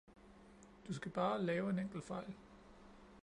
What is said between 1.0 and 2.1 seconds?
bare lave en enkelt